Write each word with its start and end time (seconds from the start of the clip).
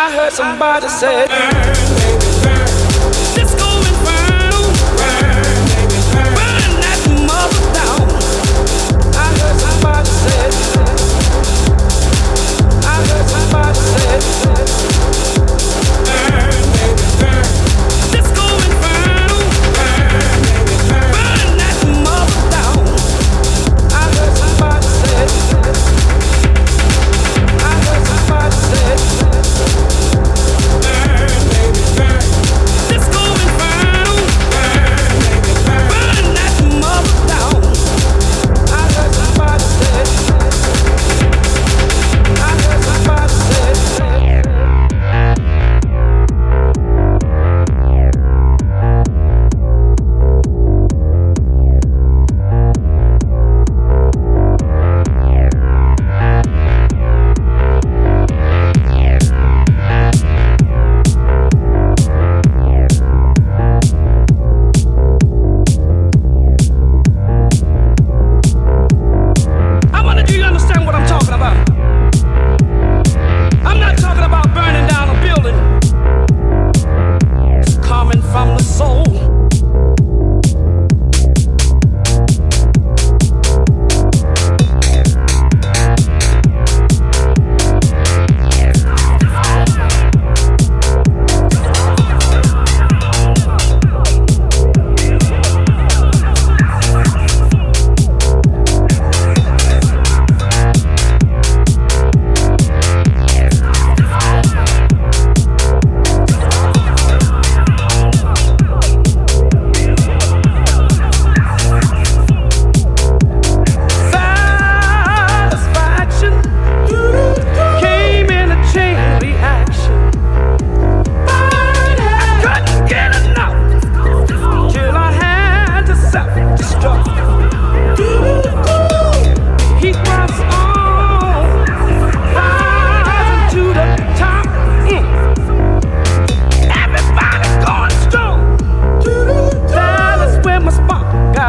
I 0.00 0.12
heard 0.12 0.32
somebody 0.32 0.86
say. 0.86 1.97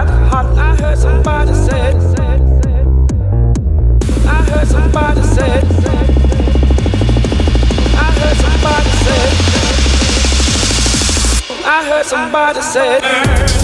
I 0.00 0.76
heard 0.80 0.96
somebody 0.96 1.52
say. 1.54 1.90
I 4.28 4.42
heard 4.44 4.68
somebody. 4.68 5.20
I 7.96 8.12
heard 8.14 8.36
somebody. 8.36 8.90
I 11.64 11.84
heard 11.88 12.06
somebody 12.06 12.60
said. 12.60 13.57